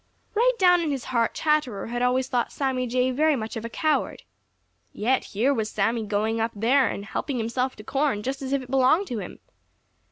Right 0.33 0.53
down 0.57 0.81
in 0.81 0.89
his 0.89 1.03
heart 1.13 1.35
Chatterer 1.35 1.85
had 1.85 2.01
always 2.01 2.27
thought 2.27 2.51
Sammy 2.51 2.87
Jay 2.87 3.11
very 3.11 3.35
much 3.35 3.55
of 3.55 3.63
a 3.63 3.69
coward. 3.69 4.23
Yet 4.91 5.25
here 5.25 5.53
was 5.53 5.69
Sammy 5.69 6.07
going 6.07 6.41
up 6.41 6.53
there 6.55 6.87
and 6.89 7.05
helping 7.05 7.37
himself 7.37 7.75
to 7.75 7.83
corn, 7.83 8.23
just 8.23 8.41
as 8.41 8.51
if 8.51 8.63
it 8.63 8.71
belonged 8.71 9.05
to 9.09 9.19
him. 9.19 9.37